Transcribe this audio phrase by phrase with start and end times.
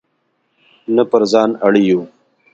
[0.95, 2.01] نه پر ځان اړ یو.